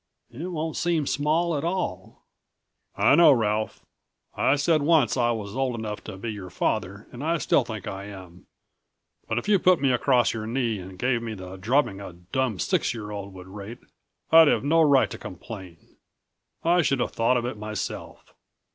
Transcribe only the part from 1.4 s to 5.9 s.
at all." "I know, Ralph. I said once I was old